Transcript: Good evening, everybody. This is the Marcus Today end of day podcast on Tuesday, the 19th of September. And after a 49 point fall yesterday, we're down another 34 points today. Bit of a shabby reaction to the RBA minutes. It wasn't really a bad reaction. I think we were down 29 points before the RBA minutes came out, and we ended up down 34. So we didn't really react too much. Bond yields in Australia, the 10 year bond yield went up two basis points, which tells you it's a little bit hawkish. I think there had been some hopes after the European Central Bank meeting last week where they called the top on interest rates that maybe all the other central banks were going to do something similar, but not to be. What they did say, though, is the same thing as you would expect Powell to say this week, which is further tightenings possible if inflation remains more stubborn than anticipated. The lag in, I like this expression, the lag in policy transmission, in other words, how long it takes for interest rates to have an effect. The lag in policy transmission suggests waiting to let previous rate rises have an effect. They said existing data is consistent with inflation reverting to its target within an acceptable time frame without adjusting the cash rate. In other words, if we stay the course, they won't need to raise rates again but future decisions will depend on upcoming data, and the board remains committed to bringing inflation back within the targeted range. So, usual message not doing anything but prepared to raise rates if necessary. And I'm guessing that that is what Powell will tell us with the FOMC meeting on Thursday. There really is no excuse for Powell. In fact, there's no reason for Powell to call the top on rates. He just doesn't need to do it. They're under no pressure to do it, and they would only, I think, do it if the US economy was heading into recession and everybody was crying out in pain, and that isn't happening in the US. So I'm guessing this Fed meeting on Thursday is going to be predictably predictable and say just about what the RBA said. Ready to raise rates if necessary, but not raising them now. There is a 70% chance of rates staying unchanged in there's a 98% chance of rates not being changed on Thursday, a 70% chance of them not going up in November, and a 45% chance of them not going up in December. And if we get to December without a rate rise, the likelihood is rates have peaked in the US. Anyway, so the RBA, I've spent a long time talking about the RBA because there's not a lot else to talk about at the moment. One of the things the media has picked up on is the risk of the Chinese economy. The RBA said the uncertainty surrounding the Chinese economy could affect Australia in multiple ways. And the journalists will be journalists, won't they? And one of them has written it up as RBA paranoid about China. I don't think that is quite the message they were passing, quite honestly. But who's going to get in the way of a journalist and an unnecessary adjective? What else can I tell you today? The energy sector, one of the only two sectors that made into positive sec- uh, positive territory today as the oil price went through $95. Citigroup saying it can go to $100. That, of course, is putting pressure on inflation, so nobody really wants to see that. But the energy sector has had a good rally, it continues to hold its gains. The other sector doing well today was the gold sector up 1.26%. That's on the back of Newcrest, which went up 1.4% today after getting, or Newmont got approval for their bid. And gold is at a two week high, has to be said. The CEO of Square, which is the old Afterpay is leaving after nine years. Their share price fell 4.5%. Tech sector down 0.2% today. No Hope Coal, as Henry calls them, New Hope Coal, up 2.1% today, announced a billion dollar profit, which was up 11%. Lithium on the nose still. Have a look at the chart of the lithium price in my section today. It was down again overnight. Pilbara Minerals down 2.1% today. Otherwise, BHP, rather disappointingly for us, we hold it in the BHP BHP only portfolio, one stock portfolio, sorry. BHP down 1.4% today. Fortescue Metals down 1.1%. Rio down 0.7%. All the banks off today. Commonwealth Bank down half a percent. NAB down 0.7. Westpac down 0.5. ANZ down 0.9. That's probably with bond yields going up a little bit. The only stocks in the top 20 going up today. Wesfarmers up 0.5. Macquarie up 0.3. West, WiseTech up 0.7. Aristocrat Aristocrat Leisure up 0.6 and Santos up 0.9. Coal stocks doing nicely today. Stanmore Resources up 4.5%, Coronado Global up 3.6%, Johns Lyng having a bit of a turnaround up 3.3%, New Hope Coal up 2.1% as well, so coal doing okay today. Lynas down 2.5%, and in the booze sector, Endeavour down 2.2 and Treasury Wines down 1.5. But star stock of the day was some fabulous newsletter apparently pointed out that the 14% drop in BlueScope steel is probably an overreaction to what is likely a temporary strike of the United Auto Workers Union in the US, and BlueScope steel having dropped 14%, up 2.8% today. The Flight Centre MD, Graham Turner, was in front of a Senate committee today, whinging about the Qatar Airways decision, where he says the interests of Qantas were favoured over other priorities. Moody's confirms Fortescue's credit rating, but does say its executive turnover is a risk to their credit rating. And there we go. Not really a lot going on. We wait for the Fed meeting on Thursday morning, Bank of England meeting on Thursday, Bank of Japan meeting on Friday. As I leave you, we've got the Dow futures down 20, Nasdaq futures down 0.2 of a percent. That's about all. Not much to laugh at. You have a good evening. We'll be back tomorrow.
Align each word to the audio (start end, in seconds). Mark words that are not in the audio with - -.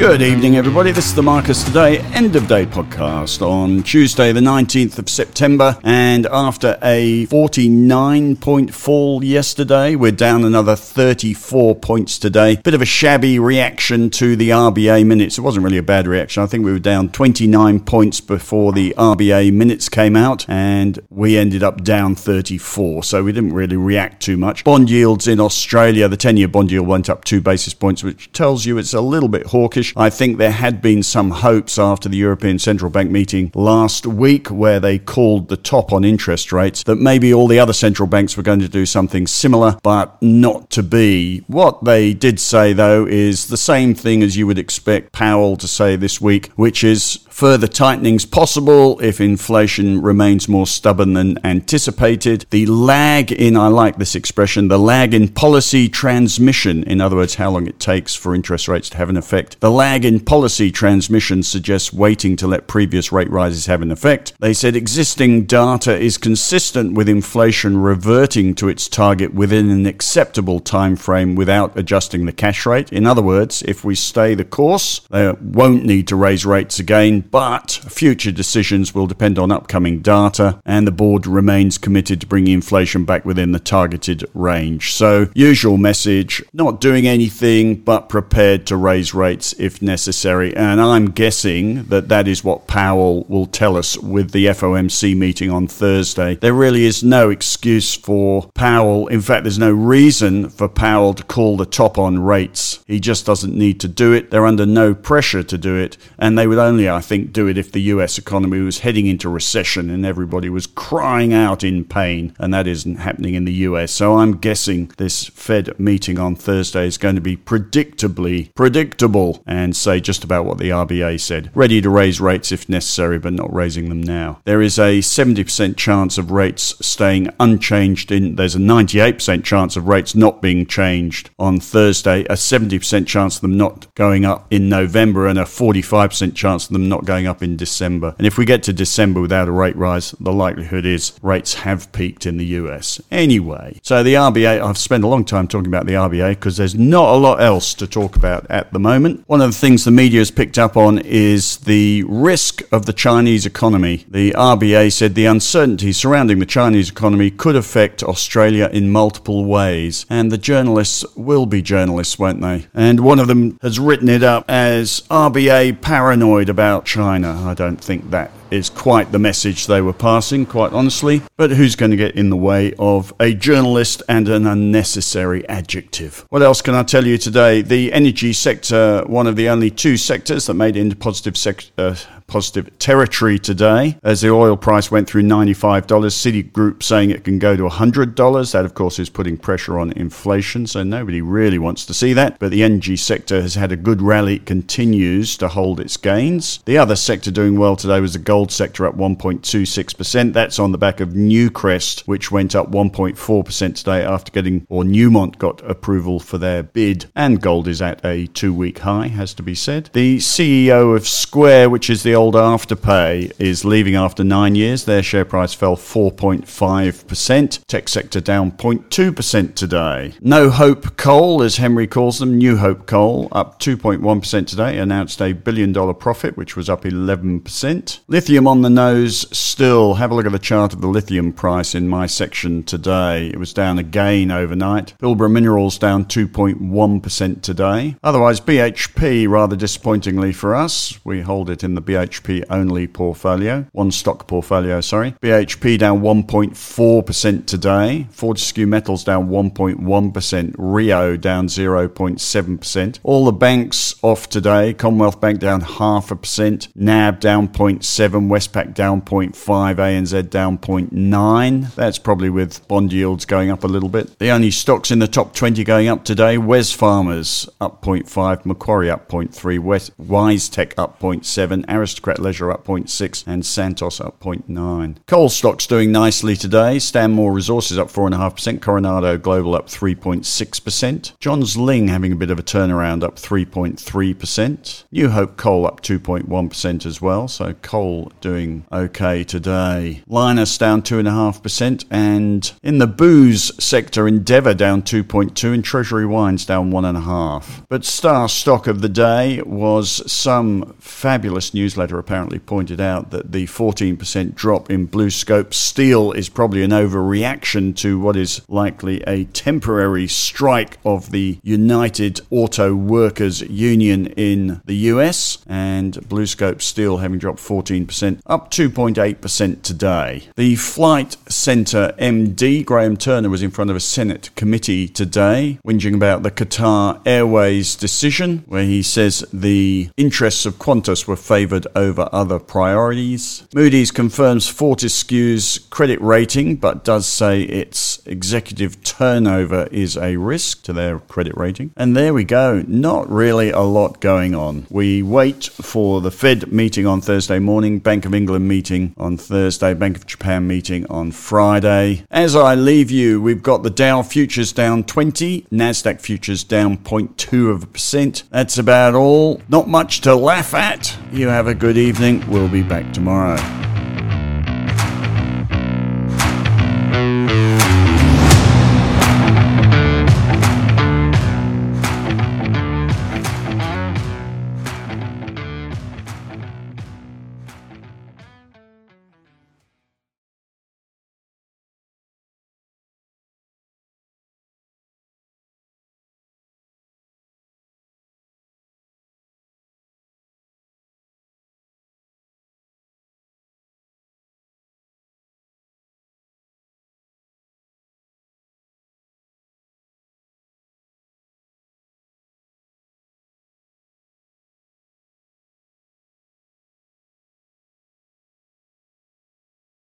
Good 0.00 0.22
evening, 0.22 0.56
everybody. 0.56 0.92
This 0.92 1.08
is 1.08 1.14
the 1.14 1.22
Marcus 1.22 1.62
Today 1.62 1.98
end 1.98 2.34
of 2.34 2.48
day 2.48 2.64
podcast 2.64 3.46
on 3.46 3.82
Tuesday, 3.82 4.32
the 4.32 4.40
19th 4.40 4.98
of 4.98 5.10
September. 5.10 5.78
And 5.84 6.24
after 6.24 6.78
a 6.82 7.26
49 7.26 8.36
point 8.36 8.74
fall 8.74 9.22
yesterday, 9.22 9.96
we're 9.96 10.10
down 10.10 10.42
another 10.44 10.74
34 10.74 11.74
points 11.74 12.18
today. 12.18 12.56
Bit 12.56 12.72
of 12.72 12.80
a 12.80 12.86
shabby 12.86 13.38
reaction 13.38 14.08
to 14.12 14.36
the 14.36 14.48
RBA 14.48 15.04
minutes. 15.04 15.36
It 15.36 15.42
wasn't 15.42 15.64
really 15.64 15.76
a 15.76 15.82
bad 15.82 16.06
reaction. 16.06 16.42
I 16.42 16.46
think 16.46 16.64
we 16.64 16.72
were 16.72 16.78
down 16.78 17.10
29 17.10 17.80
points 17.80 18.22
before 18.22 18.72
the 18.72 18.94
RBA 18.96 19.52
minutes 19.52 19.90
came 19.90 20.16
out, 20.16 20.48
and 20.48 20.98
we 21.10 21.36
ended 21.36 21.62
up 21.62 21.84
down 21.84 22.14
34. 22.14 23.04
So 23.04 23.22
we 23.22 23.32
didn't 23.32 23.52
really 23.52 23.76
react 23.76 24.22
too 24.22 24.38
much. 24.38 24.64
Bond 24.64 24.88
yields 24.88 25.28
in 25.28 25.40
Australia, 25.40 26.08
the 26.08 26.16
10 26.16 26.38
year 26.38 26.48
bond 26.48 26.70
yield 26.70 26.88
went 26.88 27.10
up 27.10 27.24
two 27.24 27.42
basis 27.42 27.74
points, 27.74 28.02
which 28.02 28.32
tells 28.32 28.64
you 28.64 28.78
it's 28.78 28.94
a 28.94 29.02
little 29.02 29.28
bit 29.28 29.48
hawkish. 29.48 29.89
I 29.96 30.10
think 30.10 30.38
there 30.38 30.50
had 30.50 30.80
been 30.80 31.02
some 31.02 31.30
hopes 31.30 31.78
after 31.78 32.08
the 32.08 32.16
European 32.16 32.58
Central 32.58 32.90
Bank 32.90 33.10
meeting 33.10 33.50
last 33.54 34.06
week 34.06 34.48
where 34.48 34.80
they 34.80 34.98
called 34.98 35.48
the 35.48 35.56
top 35.56 35.92
on 35.92 36.04
interest 36.04 36.52
rates 36.52 36.82
that 36.84 36.96
maybe 36.96 37.32
all 37.32 37.48
the 37.48 37.58
other 37.58 37.72
central 37.72 38.06
banks 38.06 38.36
were 38.36 38.42
going 38.42 38.60
to 38.60 38.68
do 38.68 38.86
something 38.86 39.26
similar, 39.26 39.78
but 39.82 40.20
not 40.22 40.70
to 40.70 40.82
be. 40.82 41.44
What 41.46 41.84
they 41.84 42.14
did 42.14 42.40
say, 42.40 42.72
though, 42.72 43.06
is 43.06 43.48
the 43.48 43.56
same 43.56 43.94
thing 43.94 44.22
as 44.22 44.36
you 44.36 44.46
would 44.46 44.58
expect 44.58 45.12
Powell 45.12 45.56
to 45.56 45.68
say 45.68 45.96
this 45.96 46.20
week, 46.20 46.50
which 46.56 46.84
is 46.84 47.20
further 47.30 47.66
tightenings 47.66 48.26
possible 48.26 48.98
if 49.00 49.20
inflation 49.20 50.02
remains 50.02 50.48
more 50.48 50.66
stubborn 50.66 51.14
than 51.14 51.38
anticipated. 51.44 52.46
The 52.50 52.66
lag 52.66 53.32
in, 53.32 53.56
I 53.56 53.68
like 53.68 53.96
this 53.96 54.14
expression, 54.14 54.68
the 54.68 54.78
lag 54.78 55.14
in 55.14 55.28
policy 55.28 55.88
transmission, 55.88 56.82
in 56.84 57.00
other 57.00 57.16
words, 57.16 57.36
how 57.36 57.50
long 57.50 57.66
it 57.66 57.80
takes 57.80 58.14
for 58.14 58.34
interest 58.34 58.68
rates 58.68 58.90
to 58.90 58.96
have 58.96 59.08
an 59.08 59.16
effect. 59.16 59.60
The 59.60 59.70
lag 59.70 60.04
in 60.04 60.20
policy 60.20 60.70
transmission 60.70 61.42
suggests 61.42 61.92
waiting 61.92 62.36
to 62.36 62.46
let 62.46 62.66
previous 62.66 63.12
rate 63.12 63.30
rises 63.30 63.66
have 63.66 63.82
an 63.82 63.90
effect. 63.90 64.34
They 64.40 64.52
said 64.52 64.76
existing 64.76 65.44
data 65.44 65.96
is 65.96 66.18
consistent 66.18 66.94
with 66.94 67.08
inflation 67.08 67.78
reverting 67.78 68.54
to 68.56 68.68
its 68.68 68.88
target 68.88 69.34
within 69.34 69.70
an 69.70 69.86
acceptable 69.86 70.60
time 70.60 70.96
frame 70.96 71.34
without 71.34 71.76
adjusting 71.78 72.26
the 72.26 72.32
cash 72.32 72.66
rate. 72.66 72.92
In 72.92 73.06
other 73.06 73.22
words, 73.22 73.62
if 73.62 73.84
we 73.84 73.94
stay 73.94 74.34
the 74.34 74.44
course, 74.44 75.00
they 75.10 75.32
won't 75.40 75.84
need 75.84 76.08
to 76.08 76.16
raise 76.16 76.44
rates 76.44 76.78
again 76.78 77.19
but 77.20 77.70
future 77.70 78.32
decisions 78.32 78.94
will 78.94 79.06
depend 79.06 79.38
on 79.38 79.50
upcoming 79.50 80.00
data, 80.00 80.60
and 80.64 80.86
the 80.86 80.92
board 80.92 81.26
remains 81.26 81.78
committed 81.78 82.20
to 82.20 82.26
bringing 82.26 82.54
inflation 82.54 83.04
back 83.04 83.24
within 83.24 83.52
the 83.52 83.58
targeted 83.58 84.24
range. 84.34 84.92
So, 84.92 85.28
usual 85.34 85.76
message 85.76 86.42
not 86.52 86.80
doing 86.80 87.06
anything 87.06 87.76
but 87.76 88.08
prepared 88.08 88.66
to 88.66 88.76
raise 88.76 89.14
rates 89.14 89.54
if 89.58 89.82
necessary. 89.82 90.56
And 90.56 90.80
I'm 90.80 91.10
guessing 91.10 91.84
that 91.84 92.08
that 92.08 92.28
is 92.28 92.44
what 92.44 92.66
Powell 92.66 93.24
will 93.24 93.46
tell 93.46 93.76
us 93.76 93.96
with 93.98 94.30
the 94.32 94.46
FOMC 94.46 95.16
meeting 95.16 95.50
on 95.50 95.66
Thursday. 95.66 96.36
There 96.36 96.54
really 96.54 96.84
is 96.84 97.02
no 97.02 97.30
excuse 97.30 97.94
for 97.94 98.50
Powell. 98.54 99.08
In 99.08 99.20
fact, 99.20 99.44
there's 99.44 99.58
no 99.58 99.72
reason 99.72 100.48
for 100.48 100.68
Powell 100.68 101.14
to 101.14 101.22
call 101.24 101.56
the 101.56 101.66
top 101.66 101.98
on 101.98 102.18
rates. 102.18 102.82
He 102.86 103.00
just 103.00 103.26
doesn't 103.26 103.54
need 103.54 103.80
to 103.80 103.88
do 103.88 104.12
it. 104.12 104.30
They're 104.30 104.46
under 104.46 104.66
no 104.66 104.94
pressure 104.94 105.42
to 105.42 105.58
do 105.58 105.76
it, 105.76 105.96
and 106.18 106.38
they 106.38 106.46
would 106.46 106.58
only, 106.58 106.88
I 106.88 107.00
think, 107.10 107.32
do 107.32 107.48
it 107.48 107.58
if 107.58 107.72
the 107.72 107.80
US 107.94 108.18
economy 108.18 108.60
was 108.60 108.78
heading 108.78 109.06
into 109.06 109.28
recession 109.28 109.90
and 109.90 110.06
everybody 110.06 110.48
was 110.48 110.68
crying 110.68 111.34
out 111.34 111.64
in 111.64 111.84
pain, 111.84 112.36
and 112.38 112.54
that 112.54 112.68
isn't 112.68 113.00
happening 113.00 113.34
in 113.34 113.44
the 113.44 113.52
US. 113.68 113.90
So 113.90 114.18
I'm 114.18 114.36
guessing 114.36 114.92
this 114.96 115.26
Fed 115.26 115.78
meeting 115.78 116.20
on 116.20 116.36
Thursday 116.36 116.86
is 116.86 116.98
going 116.98 117.16
to 117.16 117.20
be 117.20 117.36
predictably 117.36 118.54
predictable 118.54 119.42
and 119.44 119.76
say 119.76 119.98
just 119.98 120.22
about 120.22 120.44
what 120.44 120.58
the 120.58 120.70
RBA 120.70 121.18
said. 121.20 121.50
Ready 121.52 121.80
to 121.80 121.90
raise 121.90 122.20
rates 122.20 122.52
if 122.52 122.68
necessary, 122.68 123.18
but 123.18 123.32
not 123.32 123.52
raising 123.52 123.88
them 123.88 124.02
now. 124.02 124.40
There 124.44 124.62
is 124.62 124.78
a 124.78 125.00
70% 125.00 125.76
chance 125.76 126.16
of 126.16 126.30
rates 126.30 126.76
staying 126.80 127.28
unchanged 127.40 128.12
in 128.12 128.36
there's 128.36 128.54
a 128.54 128.60
98% 128.60 129.42
chance 129.42 129.74
of 129.76 129.88
rates 129.88 130.14
not 130.14 130.40
being 130.40 130.64
changed 130.64 131.30
on 131.40 131.58
Thursday, 131.58 132.20
a 132.26 132.34
70% 132.34 133.08
chance 133.08 133.34
of 133.34 133.40
them 133.42 133.56
not 133.56 133.92
going 133.96 134.24
up 134.24 134.46
in 134.52 134.68
November, 134.68 135.26
and 135.26 135.40
a 135.40 135.44
45% 135.44 136.36
chance 136.36 136.66
of 136.66 136.72
them 136.72 136.88
not 136.88 136.99
going 137.04 137.26
up 137.26 137.42
in 137.42 137.56
December. 137.56 138.14
And 138.18 138.26
if 138.26 138.38
we 138.38 138.44
get 138.44 138.62
to 138.64 138.72
December 138.72 139.20
without 139.20 139.48
a 139.48 139.52
rate 139.52 139.76
rise, 139.76 140.12
the 140.20 140.32
likelihood 140.32 140.86
is 140.86 141.12
rates 141.22 141.54
have 141.54 141.90
peaked 141.92 142.26
in 142.26 142.36
the 142.36 142.44
US. 142.46 143.00
Anyway, 143.10 143.78
so 143.82 144.02
the 144.02 144.14
RBA, 144.14 144.62
I've 144.62 144.78
spent 144.78 145.04
a 145.04 145.08
long 145.08 145.24
time 145.24 145.48
talking 145.48 145.68
about 145.68 145.86
the 145.86 145.94
RBA 145.94 146.30
because 146.30 146.56
there's 146.56 146.74
not 146.74 147.14
a 147.14 147.18
lot 147.18 147.40
else 147.40 147.74
to 147.74 147.86
talk 147.86 148.16
about 148.16 148.46
at 148.50 148.72
the 148.72 148.78
moment. 148.78 149.24
One 149.26 149.40
of 149.40 149.50
the 149.50 149.58
things 149.58 149.84
the 149.84 149.90
media 149.90 150.20
has 150.20 150.30
picked 150.30 150.58
up 150.58 150.76
on 150.76 150.98
is 150.98 151.58
the 151.58 152.04
risk 152.04 152.62
of 152.72 152.86
the 152.86 152.92
Chinese 152.92 153.46
economy. 153.46 154.04
The 154.08 154.32
RBA 154.32 154.92
said 154.92 155.14
the 155.14 155.26
uncertainty 155.26 155.92
surrounding 155.92 156.38
the 156.38 156.46
Chinese 156.46 156.90
economy 156.90 157.30
could 157.30 157.56
affect 157.56 158.02
Australia 158.02 158.68
in 158.72 158.90
multiple 158.90 159.44
ways. 159.44 160.06
And 160.10 160.30
the 160.30 160.38
journalists 160.38 161.04
will 161.16 161.46
be 161.46 161.62
journalists, 161.62 162.18
won't 162.18 162.40
they? 162.40 162.66
And 162.74 163.00
one 163.00 163.18
of 163.18 163.28
them 163.28 163.58
has 163.62 163.78
written 163.78 164.08
it 164.08 164.22
up 164.22 164.44
as 164.48 165.02
RBA 165.10 165.80
paranoid 165.80 166.48
about 166.48 166.84
China. 166.90 167.48
I 167.48 167.54
don't 167.54 167.80
think 167.80 168.10
that 168.10 168.32
is 168.50 168.68
quite 168.68 169.12
the 169.12 169.18
message 169.20 169.68
they 169.68 169.80
were 169.80 169.92
passing, 169.92 170.44
quite 170.44 170.72
honestly. 170.72 171.22
But 171.36 171.52
who's 171.52 171.76
going 171.76 171.92
to 171.92 171.96
get 171.96 172.16
in 172.16 172.30
the 172.30 172.36
way 172.36 172.74
of 172.80 173.14
a 173.20 173.32
journalist 173.32 174.02
and 174.08 174.28
an 174.28 174.44
unnecessary 174.44 175.48
adjective? 175.48 176.26
What 176.30 176.42
else 176.42 176.60
can 176.60 176.74
I 176.74 176.82
tell 176.82 177.06
you 177.06 177.16
today? 177.16 177.62
The 177.62 177.92
energy 177.92 178.32
sector, 178.32 179.04
one 179.06 179.28
of 179.28 179.36
the 179.36 179.48
only 179.48 179.70
two 179.70 179.96
sectors 179.96 180.46
that 180.46 180.54
made 180.54 180.76
into 180.76 180.96
positive 180.96 181.36
sec- 181.36 181.70
uh, 181.78 181.94
positive 182.30 182.78
territory 182.78 183.38
today 183.38 183.98
as 184.04 184.20
the 184.20 184.30
oil 184.30 184.56
price 184.56 184.88
went 184.88 185.08
through 185.08 185.24
$95. 185.24 185.82
Citigroup 185.84 186.82
saying 186.82 187.10
it 187.10 187.24
can 187.24 187.40
go 187.40 187.56
to 187.56 187.64
$100. 187.64 188.52
That, 188.52 188.64
of 188.64 188.74
course, 188.74 189.00
is 189.00 189.10
putting 189.10 189.36
pressure 189.36 189.78
on 189.78 189.90
inflation, 189.92 190.66
so 190.66 190.84
nobody 190.84 191.20
really 191.20 191.58
wants 191.58 191.84
to 191.86 191.92
see 191.92 192.12
that. 192.12 192.38
But 192.38 192.52
the 192.52 192.62
energy 192.62 192.96
sector 192.96 193.42
has 193.42 193.56
had 193.56 193.72
a 193.72 193.76
good 193.76 194.00
rally, 194.00 194.36
it 194.36 194.46
continues 194.46 195.36
to 195.38 195.48
hold 195.48 195.80
its 195.80 195.96
gains. 195.96 196.60
The 196.66 196.78
other 196.78 196.94
sector 196.94 197.32
doing 197.32 197.58
well 197.58 197.74
today 197.74 198.00
was 198.00 198.12
the 198.12 198.20
gold 198.20 198.52
sector 198.52 198.86
up 198.86 198.96
1.26%. 198.96 200.32
That's 200.32 200.60
on 200.60 200.70
the 200.70 200.78
back 200.78 201.00
of 201.00 201.10
Newcrest, 201.10 202.06
which 202.06 202.30
went 202.30 202.54
up 202.54 202.70
1.4% 202.70 203.74
today 203.74 204.04
after 204.04 204.30
getting, 204.30 204.66
or 204.68 204.84
Newmont 204.84 205.38
got 205.38 205.68
approval 205.68 206.20
for 206.20 206.38
their 206.38 206.62
bid. 206.62 207.06
And 207.16 207.42
gold 207.42 207.66
is 207.66 207.82
at 207.82 208.04
a 208.04 208.26
two 208.28 208.54
week 208.54 208.78
high, 208.78 209.08
has 209.08 209.34
to 209.34 209.42
be 209.42 209.56
said. 209.56 209.90
The 209.92 210.18
CEO 210.18 210.94
of 210.94 211.08
Square, 211.08 211.70
which 211.70 211.90
is 211.90 212.04
the 212.04 212.19
old 212.20 212.34
Afterpay 212.34 213.32
is 213.38 213.64
leaving 213.64 213.94
after 213.94 214.22
nine 214.22 214.54
years. 214.54 214.84
Their 214.84 215.02
share 215.02 215.24
price 215.24 215.54
fell 215.54 215.74
4.5%. 215.74 217.64
Tech 217.66 217.88
sector 217.88 218.20
down 218.20 218.52
0.2% 218.52 219.54
today. 219.54 220.12
No 220.20 220.50
Hope 220.50 220.98
Coal, 220.98 221.42
as 221.42 221.56
Henry 221.56 221.86
calls 221.86 222.18
them, 222.18 222.36
New 222.36 222.58
Hope 222.58 222.84
Coal, 222.84 223.28
up 223.32 223.58
2.1% 223.58 224.46
today, 224.46 224.76
announced 224.76 225.22
a 225.22 225.32
billion 225.32 225.72
dollar 225.72 225.94
profit, 225.94 226.36
which 226.36 226.56
was 226.56 226.68
up 226.68 226.82
11%. 226.82 228.00
Lithium 228.06 228.46
on 228.46 228.60
the 228.60 228.68
nose 228.68 229.26
still. 229.34 229.94
Have 229.94 230.10
a 230.10 230.14
look 230.14 230.26
at 230.26 230.32
the 230.32 230.38
chart 230.38 230.74
of 230.74 230.82
the 230.82 230.88
lithium 230.88 231.32
price 231.32 231.74
in 231.74 231.88
my 231.88 232.04
section 232.04 232.62
today. 232.64 233.28
It 233.28 233.38
was 233.38 233.54
down 233.54 233.78
again 233.78 234.30
overnight. 234.30 234.92
Pilbara 234.98 235.32
Minerals 235.32 235.78
down 235.78 236.04
2.1% 236.04 237.40
today. 237.40 237.96
Otherwise, 238.02 238.42
BHP, 238.42 239.26
rather 239.26 239.56
disappointingly 239.56 240.34
for 240.34 240.54
us, 240.54 241.02
we 241.02 241.22
hold 241.22 241.48
it 241.48 241.64
in 241.64 241.74
the 241.74 241.80
BHP 241.80 242.09
BHP 242.10 242.44
only 242.50 242.86
portfolio, 242.86 243.66
one 243.72 243.90
stock 243.92 244.26
portfolio, 244.26 244.80
sorry. 244.80 245.12
BHP 245.22 245.78
down 245.78 246.00
1.4% 246.00 247.46
today. 247.46 248.06
Fortescue 248.10 248.66
Metals 248.66 249.04
down 249.04 249.28
1.1%. 249.28 250.54
Rio 250.58 251.16
down 251.16 251.46
0.7%. 251.46 252.98
All 253.02 253.24
the 253.24 253.32
banks 253.32 253.94
off 254.02 254.28
today. 254.28 254.74
Commonwealth 254.74 255.20
Bank 255.20 255.38
down 255.38 255.60
half 255.60 256.10
a 256.10 256.16
percent. 256.16 256.68
NAB 256.74 257.20
down 257.20 257.48
0.7. 257.48 257.80
Westpac 258.28 258.74
down 258.74 259.02
0.5. 259.02 259.76
ANZ 259.76 260.30
down 260.30 260.58
0.9. 260.58 261.74
That's 261.74 261.98
probably 261.98 262.30
with 262.30 262.66
bond 262.66 262.92
yields 262.92 263.24
going 263.24 263.50
up 263.50 263.64
a 263.64 263.68
little 263.68 263.88
bit. 263.88 264.18
The 264.18 264.30
only 264.30 264.50
stocks 264.50 264.90
in 264.90 264.98
the 264.98 265.08
top 265.08 265.34
20 265.34 265.62
going 265.64 265.88
up 265.88 266.04
today. 266.04 266.36
Wesfarmers 266.36 267.48
up 267.60 267.82
0.5. 267.82 268.44
Macquarie 268.44 268.90
up 268.90 269.08
0.3. 269.08 269.58
West, 269.60 269.96
WiseTech 269.98 270.72
up 270.76 270.98
0.7. 271.00 271.64
Aristocrat 271.68 271.99
Aristocrat 272.00 272.18
Leisure 272.18 272.50
up 272.50 272.64
0.6 272.64 273.26
and 273.26 273.44
Santos 273.44 274.00
up 274.00 274.18
0.9. 274.20 274.96
Coal 275.06 275.28
stocks 275.28 275.66
doing 275.66 275.92
nicely 275.92 276.34
today. 276.34 276.78
Stanmore 276.78 277.30
Resources 277.30 277.76
up 277.76 277.88
4.5%, 277.88 278.62
Coronado 278.62 279.18
Global 279.18 279.54
up 279.54 279.66
3.6%, 279.66 281.18
Johns 281.18 281.56
Lyng 281.58 281.90
having 281.90 282.12
a 282.12 282.16
bit 282.16 282.30
of 282.30 282.38
a 282.38 282.42
turnaround 282.42 283.02
up 283.02 283.16
3.3%, 283.16 284.84
New 284.90 285.10
Hope 285.10 285.36
Coal 285.36 285.66
up 285.66 285.82
2.1% 285.82 286.86
as 286.86 287.02
well, 287.02 287.28
so 287.28 287.52
coal 287.60 288.10
doing 288.22 288.64
okay 288.72 289.22
today. 289.22 290.02
Lynas 290.08 290.58
down 290.58 290.80
2.5%, 290.80 291.84
and 291.90 292.50
in 292.62 292.78
the 292.78 292.86
booze 292.86 293.52
sector, 293.62 294.08
Endeavour 294.08 294.54
down 294.54 294.80
2.2 294.80 295.52
and 295.52 295.62
Treasury 295.62 296.06
Wines 296.06 296.46
down 296.46 296.70
1.5. 296.70 297.66
But 297.68 297.84
star 297.84 298.30
stock 298.30 298.66
of 298.66 298.80
the 298.80 298.88
day 298.88 299.42
was 299.42 300.10
some 300.10 300.74
fabulous 300.78 301.52
newsletter 301.52 301.89
apparently 301.98 302.38
pointed 302.38 302.80
out 302.80 303.10
that 303.10 303.32
the 303.32 303.46
14% 303.46 304.34
drop 304.34 304.70
in 304.70 304.88
BlueScope 304.88 305.52
steel 305.52 306.12
is 306.12 306.28
probably 306.28 306.62
an 306.62 306.70
overreaction 306.70 307.76
to 307.76 307.98
what 307.98 308.16
is 308.16 308.40
likely 308.48 309.02
a 309.02 309.24
temporary 309.24 310.06
strike 310.06 310.78
of 310.84 311.10
the 311.10 311.38
United 311.42 312.20
Auto 312.30 312.74
Workers 312.74 313.40
Union 313.42 314.06
in 314.08 314.60
the 314.64 314.76
US, 314.90 315.38
and 315.46 315.94
BlueScope 315.94 316.62
steel 316.62 316.98
having 316.98 317.18
dropped 317.18 317.40
14%, 317.40 318.20
up 318.26 318.50
2.8% 318.50 319.62
today. 319.62 320.28
The 320.36 320.56
Flight 320.56 321.16
Centre 321.28 321.94
MD, 321.98 322.64
Graham 322.64 322.96
Turner, 322.96 323.30
was 323.30 323.42
in 323.42 323.50
front 323.50 323.70
of 323.70 323.76
a 323.76 323.80
Senate 323.80 324.30
committee 324.34 324.88
today, 324.88 325.58
whinging 325.64 325.94
about 325.94 326.22
the 326.22 326.30
Qatar 326.30 327.00
Airways 327.06 327.76
decision, 327.76 328.44
where 328.46 328.64
he 328.64 328.82
says 328.82 329.24
the 329.32 329.90
interests 329.96 330.46
of 330.46 330.58
Qantas 330.58 331.06
were 331.06 331.16
favoured 331.16 331.66
over 331.74 332.08
other 332.12 332.38
priorities. 332.38 333.46
Moody's 333.54 333.90
confirms 333.90 334.48
Fortescue's 334.48 335.58
credit 335.70 336.00
rating, 336.00 336.56
but 336.56 336.84
does 336.84 337.06
say 337.06 337.42
its 337.42 338.00
executive 338.06 338.82
turnover 338.82 339.68
is 339.70 339.96
a 339.96 340.16
risk 340.16 340.62
to 340.64 340.72
their 340.72 340.98
credit 340.98 341.36
rating. 341.36 341.72
And 341.76 341.96
there 341.96 342.14
we 342.14 342.24
go. 342.24 342.64
Not 342.66 343.10
really 343.10 343.50
a 343.50 343.60
lot 343.60 344.00
going 344.00 344.34
on. 344.34 344.66
We 344.70 345.02
wait 345.02 345.44
for 345.44 346.00
the 346.00 346.10
Fed 346.10 346.52
meeting 346.52 346.86
on 346.86 347.00
Thursday 347.00 347.38
morning, 347.38 347.78
Bank 347.78 348.04
of 348.04 348.14
England 348.14 348.46
meeting 348.48 348.94
on 348.96 349.16
Thursday, 349.16 349.74
Bank 349.74 349.96
of 349.96 350.06
Japan 350.06 350.46
meeting 350.46 350.86
on 350.86 351.12
Friday. 351.12 352.04
As 352.10 352.36
I 352.36 352.54
leave 352.54 352.90
you, 352.90 353.20
we've 353.20 353.42
got 353.42 353.62
the 353.62 353.70
Dow 353.70 354.02
futures 354.02 354.52
down 354.52 354.84
20, 354.84 355.46
Nasdaq 355.50 356.00
futures 356.00 356.44
down 356.44 356.78
0.2 356.78 357.50
of 357.50 357.62
a 357.62 357.66
percent. 357.66 358.24
That's 358.30 358.58
about 358.58 358.94
all. 358.94 359.40
Not 359.48 359.68
much 359.68 360.00
to 360.02 360.14
laugh 360.14 360.54
at. 360.54 360.96
You 361.12 361.26
have 361.26 361.48
a 361.48 361.54
good 361.54 361.76
evening. 361.76 362.24
We'll 362.28 362.48
be 362.48 362.62
back 362.62 362.92
tomorrow. 362.92 363.59